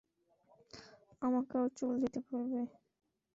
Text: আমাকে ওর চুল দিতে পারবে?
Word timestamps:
আমাকে 1.21 1.53
ওর 1.57 1.69
চুল 1.77 1.93
দিতে 2.03 2.19
পারবে? 2.27 2.61